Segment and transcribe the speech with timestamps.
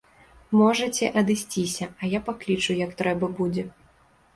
[0.61, 3.73] Можаце адысціся, а я паклічу, як трэба будзе.